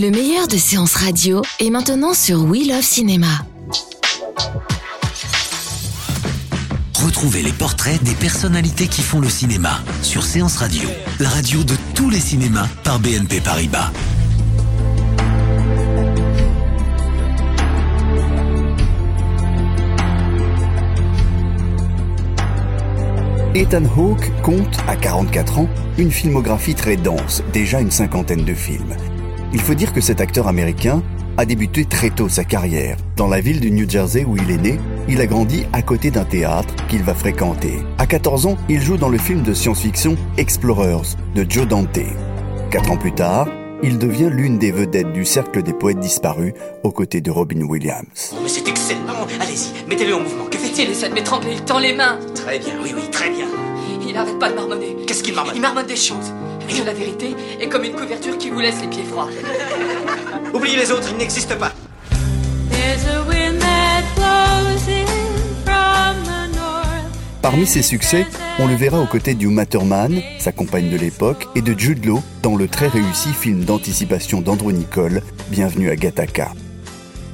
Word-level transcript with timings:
Le 0.00 0.10
meilleur 0.10 0.48
de 0.48 0.56
séances 0.56 0.94
radio 0.94 1.42
est 1.58 1.68
maintenant 1.68 2.14
sur 2.14 2.44
We 2.44 2.66
Love 2.66 2.80
Cinéma. 2.80 3.44
Retrouvez 6.94 7.42
les 7.42 7.52
portraits 7.52 8.02
des 8.02 8.14
personnalités 8.14 8.86
qui 8.86 9.02
font 9.02 9.20
le 9.20 9.28
cinéma 9.28 9.82
sur 10.00 10.22
Séance 10.22 10.56
Radio, 10.56 10.88
la 11.18 11.28
radio 11.28 11.64
de 11.64 11.74
tous 11.94 12.08
les 12.08 12.18
cinémas 12.18 12.66
par 12.82 12.98
BNP 12.98 13.42
Paribas. 13.42 13.92
Ethan 23.54 23.84
Hawke 23.98 24.32
compte, 24.40 24.78
à 24.88 24.96
44 24.96 25.58
ans, 25.58 25.68
une 25.98 26.10
filmographie 26.10 26.74
très 26.74 26.96
dense, 26.96 27.42
déjà 27.52 27.80
une 27.80 27.90
cinquantaine 27.90 28.46
de 28.46 28.54
films. 28.54 28.96
Il 29.52 29.60
faut 29.60 29.74
dire 29.74 29.92
que 29.92 30.00
cet 30.00 30.20
acteur 30.20 30.46
américain 30.46 31.02
a 31.36 31.44
débuté 31.44 31.84
très 31.84 32.10
tôt 32.10 32.28
sa 32.28 32.44
carrière. 32.44 32.96
Dans 33.16 33.26
la 33.26 33.40
ville 33.40 33.60
du 33.60 33.70
New 33.70 33.88
Jersey 33.88 34.24
où 34.24 34.36
il 34.36 34.50
est 34.50 34.58
né, 34.58 34.78
il 35.08 35.20
a 35.20 35.26
grandi 35.26 35.64
à 35.72 35.82
côté 35.82 36.10
d'un 36.10 36.24
théâtre 36.24 36.74
qu'il 36.88 37.02
va 37.02 37.14
fréquenter. 37.14 37.80
À 37.98 38.06
14 38.06 38.46
ans, 38.46 38.56
il 38.68 38.80
joue 38.80 38.96
dans 38.96 39.08
le 39.08 39.18
film 39.18 39.42
de 39.42 39.52
science-fiction 39.52 40.16
Explorers 40.36 41.16
de 41.34 41.44
Joe 41.48 41.66
Dante. 41.66 41.98
Quatre 42.70 42.92
ans 42.92 42.96
plus 42.96 43.12
tard, 43.12 43.48
il 43.82 43.98
devient 43.98 44.28
l'une 44.30 44.58
des 44.58 44.70
vedettes 44.70 45.12
du 45.12 45.24
cercle 45.24 45.62
des 45.62 45.72
poètes 45.72 45.98
disparus 45.98 46.52
aux 46.84 46.92
côtés 46.92 47.20
de 47.20 47.30
Robin 47.30 47.62
Williams. 47.62 48.34
Mais 48.42 48.48
c'est 48.48 48.68
excellent. 48.68 49.26
Allez-y, 49.40 49.88
mettez-le 49.88 50.14
en 50.14 50.20
mouvement. 50.20 50.44
Que 50.44 50.58
fait-il? 50.58 50.84
Il 50.84 50.90
essaie 50.90 51.08
de 51.08 51.14
m'étrangler, 51.14 51.54
il 51.54 51.62
tend 51.62 51.78
les 51.78 51.94
mains. 51.94 52.18
Très 52.34 52.58
bien, 52.58 52.74
oui, 52.82 52.92
oui, 52.94 53.10
très 53.10 53.30
bien. 53.30 53.46
Il 54.20 54.24
arrête 54.24 54.38
pas 54.38 54.50
de 54.50 54.54
marmonner. 54.54 54.96
Qu'est-ce 55.06 55.22
qu'il 55.22 55.34
marmonne 55.34 55.54
Il 55.56 55.62
marmonne 55.62 55.86
des 55.86 55.96
choses. 55.96 56.34
Et 56.68 56.74
que 56.78 56.84
la 56.84 56.92
vérité 56.92 57.34
est 57.58 57.68
comme 57.70 57.84
une 57.84 57.94
couverture 57.94 58.36
qui 58.36 58.50
vous 58.50 58.60
laisse 58.60 58.78
les 58.82 58.88
pieds 58.88 59.04
froids. 59.04 59.30
Oubliez 60.54 60.76
les 60.76 60.92
autres, 60.92 61.08
ils 61.10 61.16
n'existent 61.16 61.56
pas. 61.56 61.72
Parmi 67.40 67.66
ses 67.66 67.80
succès, 67.80 68.26
on 68.58 68.66
le 68.66 68.74
verra 68.74 69.00
aux 69.00 69.06
côtés 69.06 69.32
d'Uma 69.32 69.64
Thurman, 69.64 70.20
sa 70.38 70.52
compagne 70.52 70.90
de 70.90 70.98
l'époque, 70.98 71.48
et 71.54 71.62
de 71.62 71.76
Jude 71.76 72.04
Law 72.04 72.22
dans 72.42 72.56
le 72.56 72.68
très 72.68 72.88
réussi 72.88 73.30
film 73.30 73.64
d'anticipation 73.64 74.42
d'Andrew 74.42 74.72
Nicole, 74.72 75.22
Bienvenue 75.48 75.88
à 75.88 75.96
Gattaca. 75.96 76.52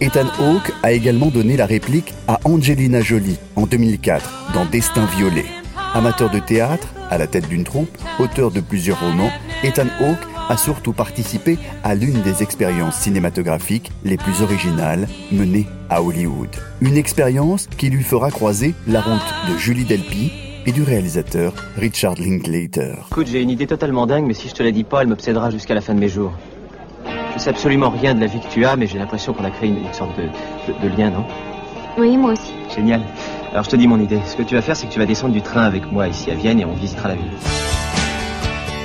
Ethan 0.00 0.28
Hawke 0.38 0.72
a 0.82 0.92
également 0.92 1.26
donné 1.26 1.58
la 1.58 1.66
réplique 1.66 2.14
à 2.26 2.40
Angelina 2.44 3.02
Jolie 3.02 3.36
en 3.54 3.66
2004 3.66 4.52
dans 4.54 4.64
Destin 4.64 5.04
violet. 5.18 5.59
Amateur 5.94 6.30
de 6.30 6.38
théâtre, 6.38 6.88
à 7.10 7.18
la 7.18 7.26
tête 7.26 7.48
d'une 7.48 7.64
troupe, 7.64 7.90
auteur 8.20 8.50
de 8.50 8.60
plusieurs 8.60 9.00
romans, 9.00 9.30
Ethan 9.64 9.86
Hawke 10.00 10.18
a 10.48 10.56
surtout 10.56 10.92
participé 10.92 11.58
à 11.82 11.94
l'une 11.94 12.20
des 12.22 12.42
expériences 12.42 12.96
cinématographiques 12.96 13.90
les 14.04 14.16
plus 14.16 14.42
originales 14.42 15.08
menées 15.32 15.66
à 15.88 16.02
Hollywood. 16.02 16.48
Une 16.80 16.96
expérience 16.96 17.66
qui 17.76 17.90
lui 17.90 18.02
fera 18.04 18.30
croiser 18.30 18.74
la 18.86 19.00
route 19.00 19.34
de 19.52 19.56
Julie 19.56 19.84
Delpy 19.84 20.32
et 20.66 20.72
du 20.72 20.82
réalisateur 20.82 21.54
Richard 21.76 22.14
Linklater. 22.18 22.94
Écoute, 23.10 23.26
j'ai 23.26 23.42
une 23.42 23.50
idée 23.50 23.66
totalement 23.66 24.06
dingue, 24.06 24.26
mais 24.26 24.34
si 24.34 24.48
je 24.48 24.54
te 24.54 24.62
la 24.62 24.70
dis 24.70 24.84
pas, 24.84 25.02
elle 25.02 25.08
m'obsédera 25.08 25.50
jusqu'à 25.50 25.74
la 25.74 25.80
fin 25.80 25.94
de 25.94 26.00
mes 26.00 26.08
jours. 26.08 26.32
Je 27.34 27.38
sais 27.40 27.50
absolument 27.50 27.90
rien 27.90 28.14
de 28.14 28.20
la 28.20 28.26
vie 28.26 28.40
que 28.40 28.48
tu 28.52 28.64
as, 28.64 28.76
mais 28.76 28.86
j'ai 28.86 28.98
l'impression 28.98 29.32
qu'on 29.32 29.44
a 29.44 29.50
créé 29.50 29.68
une, 29.70 29.78
une 29.78 29.92
sorte 29.92 30.16
de, 30.16 30.22
de- 30.72 30.88
de 30.88 30.96
lien, 30.96 31.10
non? 31.10 31.24
Oui, 31.98 32.16
moi 32.16 32.32
aussi. 32.32 32.52
Génial. 32.74 33.02
Alors 33.52 33.64
je 33.64 33.70
te 33.70 33.76
dis 33.76 33.88
mon 33.88 33.98
idée. 33.98 34.20
Ce 34.26 34.36
que 34.36 34.42
tu 34.42 34.54
vas 34.54 34.62
faire, 34.62 34.76
c'est 34.76 34.86
que 34.86 34.92
tu 34.92 35.00
vas 35.00 35.06
descendre 35.06 35.32
du 35.32 35.42
train 35.42 35.62
avec 35.62 35.90
moi 35.90 36.06
ici 36.06 36.30
à 36.30 36.34
Vienne 36.34 36.60
et 36.60 36.64
on 36.64 36.74
visitera 36.74 37.08
la 37.08 37.16
ville. 37.16 37.32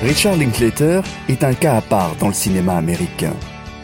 Richard 0.02 0.36
Linklater 0.38 1.02
est 1.30 1.44
un 1.44 1.54
cas 1.54 1.78
à 1.78 1.82
part 1.82 2.16
dans 2.20 2.28
le 2.28 2.34
cinéma 2.34 2.74
américain. 2.74 3.34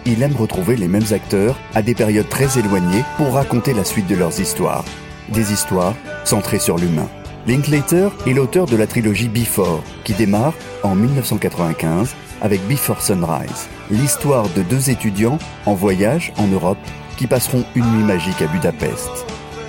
Il 0.05 0.23
aime 0.23 0.35
retrouver 0.35 0.75
les 0.75 0.87
mêmes 0.87 1.05
acteurs 1.11 1.55
à 1.75 1.83
des 1.83 1.93
périodes 1.93 2.29
très 2.29 2.57
éloignées 2.57 3.03
pour 3.17 3.33
raconter 3.33 3.73
la 3.73 3.83
suite 3.83 4.07
de 4.07 4.15
leurs 4.15 4.39
histoires. 4.39 4.83
Des 5.29 5.53
histoires 5.53 5.93
centrées 6.23 6.59
sur 6.59 6.77
l'humain. 6.77 7.07
Linklater 7.45 8.09
est 8.25 8.33
l'auteur 8.33 8.65
de 8.65 8.75
la 8.75 8.87
trilogie 8.87 9.29
Before, 9.29 9.83
qui 10.03 10.13
démarre 10.13 10.53
en 10.83 10.95
1995 10.95 12.15
avec 12.41 12.61
Before 12.67 13.01
Sunrise, 13.01 13.69
l'histoire 13.91 14.47
de 14.55 14.63
deux 14.63 14.89
étudiants 14.89 15.37
en 15.67 15.75
voyage 15.75 16.33
en 16.37 16.47
Europe 16.47 16.77
qui 17.17 17.27
passeront 17.27 17.63
une 17.75 17.85
nuit 17.85 18.03
magique 18.03 18.41
à 18.41 18.47
Budapest. 18.47 19.09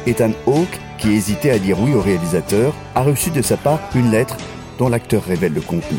Ethan 0.06 0.32
Hawke, 0.46 0.80
qui 1.02 1.14
hésitait 1.14 1.50
à 1.50 1.58
dire 1.58 1.80
oui 1.80 1.94
au 1.94 2.00
réalisateur, 2.00 2.72
a 2.94 3.02
reçu 3.02 3.30
de 3.30 3.42
sa 3.42 3.56
part 3.56 3.80
une 3.96 4.12
lettre 4.12 4.36
dont 4.78 4.88
l'acteur 4.88 5.24
révèle 5.24 5.52
le 5.52 5.60
contenu. 5.60 5.98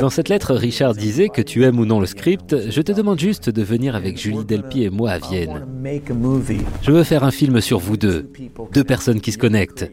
Dans 0.00 0.10
cette 0.10 0.28
lettre, 0.28 0.54
Richard 0.54 0.94
disait 0.94 1.28
que 1.28 1.40
tu 1.40 1.64
aimes 1.64 1.78
ou 1.78 1.86
non 1.86 1.98
le 1.98 2.06
script, 2.06 2.54
je 2.68 2.82
te 2.82 2.92
demande 2.92 3.18
juste 3.18 3.48
de 3.48 3.62
venir 3.62 3.94
avec 3.94 4.18
Julie 4.18 4.44
Delpy 4.44 4.82
et 4.82 4.90
moi 4.90 5.12
à 5.12 5.18
Vienne. 5.18 5.64
Je 6.82 6.90
veux 6.90 7.04
faire 7.04 7.24
un 7.24 7.30
film 7.30 7.60
sur 7.62 7.78
vous 7.78 7.96
deux, 7.96 8.30
deux 8.72 8.84
personnes 8.84 9.20
qui 9.20 9.32
se 9.32 9.38
connectent. 9.38 9.90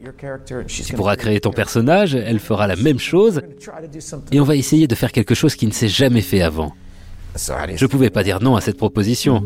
Tu 0.68 0.94
pourras 0.94 1.16
créer 1.16 1.40
ton 1.40 1.52
personnage, 1.52 2.16
elle 2.16 2.40
fera 2.40 2.68
la 2.68 2.76
même 2.76 3.00
chose, 3.00 3.44
et 4.32 4.42
on 4.42 4.46
va 4.46 4.56
essayer 4.58 4.88
de 4.88 4.96
faire 4.96 5.12
quelque 5.12 5.36
chose 5.36 5.56
qui 5.56 5.68
ne 5.68 5.72
s'est 5.72 5.88
jamais 5.88 6.22
fait 6.22 6.42
avant. 6.42 6.74
Je 7.76 7.86
pouvais 7.86 8.10
pas 8.10 8.24
dire 8.24 8.42
non 8.42 8.56
à 8.56 8.62
cette 8.62 8.78
proposition. 8.78 9.44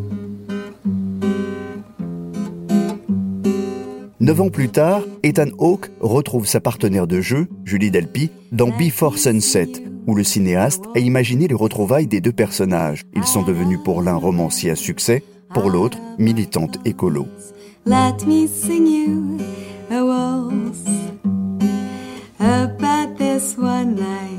Neuf 4.27 4.41
ans 4.41 4.49
plus 4.49 4.67
tard, 4.67 5.03
Ethan 5.23 5.51
Hawke 5.57 5.89
retrouve 6.01 6.45
sa 6.45 6.59
partenaire 6.59 7.07
de 7.07 7.21
jeu, 7.21 7.47
Julie 7.63 7.91
Delpy, 7.91 8.29
dans 8.51 8.67
Before 8.77 9.17
Sunset, 9.17 9.69
où 10.05 10.15
le 10.15 10.25
cinéaste 10.25 10.83
a 10.95 10.99
imaginé 10.99 11.47
les 11.47 11.55
retrouvailles 11.55 12.07
des 12.07 12.19
deux 12.19 12.33
personnages. 12.33 13.03
Ils 13.16 13.23
sont 13.23 13.43
devenus 13.43 13.79
pour 13.85 14.01
l'un 14.01 14.16
romancier 14.16 14.69
à 14.69 14.75
succès, 14.75 15.23
pour 15.53 15.69
l'autre 15.69 15.97
militante 16.19 16.77
écolo. 16.83 17.25
Let 17.85 18.25
me 18.27 18.47
sing 18.47 18.85
you 18.85 19.37
a 19.89 20.03
waltz 20.03 20.83
about 22.37 23.17
this 23.17 23.55
one 23.57 23.95
night 23.95 24.36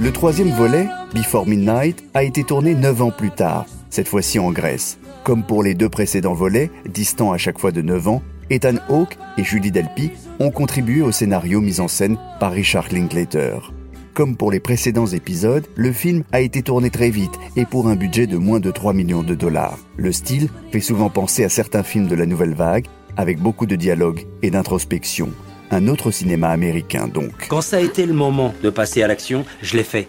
Le 0.00 0.12
troisième 0.12 0.50
volet, 0.50 0.88
Before 1.14 1.46
Midnight, 1.46 2.02
a 2.14 2.24
été 2.24 2.42
tourné 2.42 2.74
neuf 2.74 3.00
ans 3.00 3.10
plus 3.10 3.30
tard, 3.30 3.66
cette 3.90 4.08
fois-ci 4.08 4.40
en 4.40 4.50
Grèce. 4.50 4.98
Comme 5.22 5.44
pour 5.44 5.62
les 5.62 5.74
deux 5.74 5.88
précédents 5.88 6.34
volets, 6.34 6.70
distants 6.88 7.32
à 7.32 7.38
chaque 7.38 7.58
fois 7.58 7.70
de 7.70 7.82
9 7.82 8.08
ans, 8.08 8.22
Ethan 8.50 8.76
Hawke 8.88 9.18
et 9.36 9.44
Julie 9.44 9.70
Delpy 9.70 10.10
ont 10.40 10.50
contribué 10.50 11.02
au 11.02 11.12
scénario 11.12 11.60
mis 11.60 11.80
en 11.80 11.86
scène 11.86 12.18
par 12.40 12.52
Richard 12.52 12.88
Linklater. 12.90 13.72
Comme 14.14 14.36
pour 14.36 14.50
les 14.50 14.58
précédents 14.58 15.06
épisodes, 15.06 15.66
le 15.76 15.92
film 15.92 16.24
a 16.32 16.40
été 16.40 16.62
tourné 16.62 16.90
très 16.90 17.10
vite 17.10 17.38
et 17.54 17.66
pour 17.66 17.86
un 17.86 17.94
budget 17.94 18.26
de 18.26 18.36
moins 18.36 18.58
de 18.58 18.72
3 18.72 18.94
millions 18.94 19.22
de 19.22 19.36
dollars. 19.36 19.78
Le 19.96 20.10
style 20.10 20.48
fait 20.72 20.80
souvent 20.80 21.08
penser 21.10 21.44
à 21.44 21.48
certains 21.48 21.84
films 21.84 22.08
de 22.08 22.16
la 22.16 22.26
nouvelle 22.26 22.54
vague, 22.54 22.86
avec 23.16 23.38
beaucoup 23.38 23.66
de 23.66 23.76
dialogue 23.76 24.26
et 24.42 24.50
d'introspection. 24.50 25.28
Un 25.70 25.88
autre 25.88 26.10
cinéma 26.10 26.48
américain 26.48 27.08
donc. 27.08 27.48
Quand 27.48 27.60
ça 27.60 27.76
a 27.76 27.80
été 27.80 28.06
le 28.06 28.14
moment 28.14 28.54
de 28.62 28.70
passer 28.70 29.02
à 29.02 29.06
l'action, 29.06 29.44
je 29.62 29.76
l'ai 29.76 29.84
fait. 29.84 30.08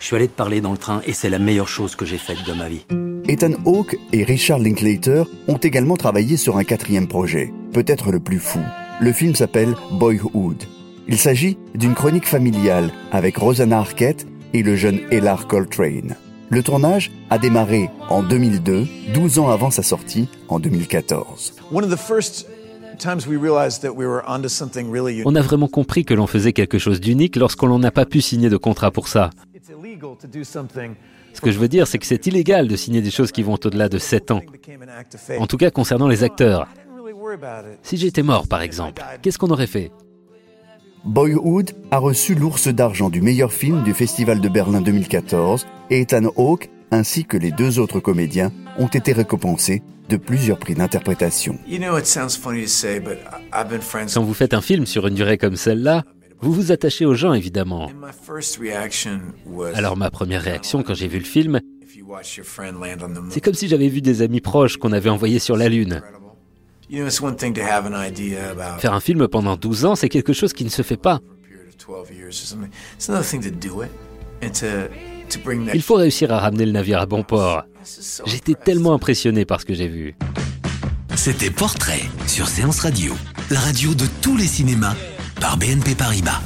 Je 0.00 0.06
suis 0.06 0.16
allé 0.16 0.28
te 0.28 0.36
parler 0.36 0.60
dans 0.60 0.72
le 0.72 0.78
train 0.78 1.02
et 1.06 1.12
c'est 1.12 1.30
la 1.30 1.38
meilleure 1.38 1.68
chose 1.68 1.96
que 1.96 2.04
j'ai 2.04 2.18
faite 2.18 2.44
de 2.46 2.52
ma 2.52 2.68
vie. 2.68 2.84
Ethan 3.28 3.52
Hawke 3.66 3.96
et 4.12 4.24
Richard 4.24 4.58
Linklater 4.58 5.24
ont 5.48 5.56
également 5.56 5.96
travaillé 5.96 6.36
sur 6.36 6.56
un 6.56 6.64
quatrième 6.64 7.08
projet, 7.08 7.52
peut-être 7.72 8.10
le 8.10 8.20
plus 8.20 8.38
fou. 8.38 8.60
Le 9.00 9.12
film 9.12 9.34
s'appelle 9.34 9.74
Boyhood. 9.92 10.64
Il 11.06 11.18
s'agit 11.18 11.58
d'une 11.74 11.94
chronique 11.94 12.26
familiale 12.26 12.90
avec 13.12 13.36
Rosanna 13.36 13.78
Arquette 13.78 14.26
et 14.54 14.62
le 14.62 14.76
jeune 14.76 15.00
Ellar 15.10 15.46
Coltrane. 15.46 16.16
Le 16.50 16.62
tournage 16.62 17.10
a 17.28 17.38
démarré 17.38 17.90
en 18.08 18.22
2002, 18.22 18.86
12 19.12 19.38
ans 19.38 19.50
avant 19.50 19.70
sa 19.70 19.82
sortie 19.82 20.28
en 20.48 20.58
2014. 20.58 21.54
One 21.70 21.84
of 21.84 21.90
the 21.90 21.98
first 21.98 22.46
On 25.24 25.34
a 25.34 25.42
vraiment 25.42 25.68
compris 25.68 26.04
que 26.04 26.14
l'on 26.14 26.26
faisait 26.26 26.52
quelque 26.52 26.78
chose 26.78 27.00
d'unique 27.00 27.36
lorsqu'on 27.36 27.78
n'a 27.78 27.90
pas 27.90 28.06
pu 28.06 28.20
signer 28.20 28.48
de 28.48 28.56
contrat 28.56 28.90
pour 28.90 29.08
ça. 29.08 29.30
Ce 31.34 31.40
que 31.40 31.50
je 31.50 31.58
veux 31.58 31.68
dire, 31.68 31.86
c'est 31.86 31.98
que 31.98 32.06
c'est 32.06 32.26
illégal 32.26 32.68
de 32.68 32.76
signer 32.76 33.00
des 33.00 33.10
choses 33.10 33.32
qui 33.32 33.42
vont 33.42 33.58
au-delà 33.64 33.88
de 33.88 33.98
7 33.98 34.30
ans. 34.32 34.42
En 35.38 35.46
tout 35.46 35.56
cas, 35.56 35.70
concernant 35.70 36.08
les 36.08 36.24
acteurs. 36.24 36.66
Si 37.82 37.96
j'étais 37.96 38.22
mort, 38.22 38.48
par 38.48 38.62
exemple, 38.62 39.02
qu'est-ce 39.22 39.38
qu'on 39.38 39.50
aurait 39.50 39.66
fait? 39.66 39.92
Boyhood 41.04 41.70
a 41.90 41.98
reçu 41.98 42.34
l'ours 42.34 42.68
d'argent 42.68 43.08
du 43.08 43.22
meilleur 43.22 43.52
film 43.52 43.84
du 43.84 43.94
Festival 43.94 44.40
de 44.40 44.48
Berlin 44.48 44.80
2014 44.80 45.66
et 45.90 46.00
Ethan 46.00 46.32
Hawke, 46.36 46.70
ainsi 46.90 47.24
que 47.24 47.36
les 47.36 47.52
deux 47.52 47.78
autres 47.78 48.00
comédiens, 48.00 48.50
ont 48.78 48.86
été 48.86 49.12
récompensés 49.12 49.82
de 50.08 50.16
plusieurs 50.16 50.58
prix 50.58 50.74
d'interprétation. 50.74 51.58
Quand 54.14 54.22
vous 54.22 54.34
faites 54.34 54.54
un 54.54 54.60
film 54.60 54.86
sur 54.86 55.06
une 55.06 55.14
durée 55.14 55.36
comme 55.36 55.56
celle-là, 55.56 56.04
vous 56.40 56.52
vous 56.52 56.72
attachez 56.72 57.04
aux 57.04 57.14
gens, 57.14 57.34
évidemment. 57.34 57.90
Alors 59.74 59.96
ma 59.96 60.10
première 60.10 60.42
réaction 60.42 60.82
quand 60.82 60.94
j'ai 60.94 61.08
vu 61.08 61.18
le 61.18 61.24
film, 61.24 61.60
c'est 63.30 63.40
comme 63.40 63.54
si 63.54 63.68
j'avais 63.68 63.88
vu 63.88 64.00
des 64.00 64.22
amis 64.22 64.40
proches 64.40 64.76
qu'on 64.76 64.92
avait 64.92 65.10
envoyés 65.10 65.40
sur 65.40 65.56
la 65.56 65.68
Lune. 65.68 66.00
Faire 68.78 68.94
un 68.94 69.00
film 69.00 69.28
pendant 69.28 69.56
12 69.56 69.84
ans, 69.84 69.94
c'est 69.94 70.08
quelque 70.08 70.32
chose 70.32 70.52
qui 70.52 70.64
ne 70.64 70.70
se 70.70 70.82
fait 70.82 70.96
pas. 70.96 71.20
Il 75.74 75.82
faut 75.82 75.94
réussir 75.94 76.32
à 76.32 76.38
ramener 76.38 76.66
le 76.66 76.72
navire 76.72 77.00
à 77.00 77.06
bon 77.06 77.22
port. 77.22 77.64
J'étais 78.26 78.54
tellement 78.54 78.94
impressionné 78.94 79.44
par 79.44 79.60
ce 79.60 79.66
que 79.66 79.74
j'ai 79.74 79.88
vu. 79.88 80.16
C'était 81.16 81.50
Portrait 81.50 82.02
sur 82.26 82.48
Séance 82.48 82.80
Radio, 82.80 83.14
la 83.50 83.60
radio 83.60 83.94
de 83.94 84.06
tous 84.22 84.36
les 84.36 84.46
cinémas 84.46 84.94
par 85.40 85.56
BNP 85.56 85.94
Paribas. 85.94 86.40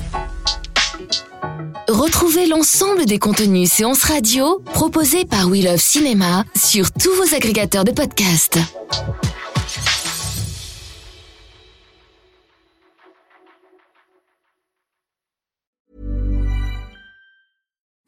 Retrouvez 1.89 2.47
l'ensemble 2.47 3.05
des 3.05 3.19
contenus 3.19 3.71
séances 3.71 4.05
radio 4.05 4.63
proposés 4.73 5.25
par 5.25 5.49
We 5.49 5.65
Love 5.65 5.81
Cinéma 5.81 6.45
sur 6.57 6.91
tous 6.91 7.13
vos 7.15 7.35
agrégateurs 7.35 7.85
de 7.85 7.91
podcasts. 7.91 8.59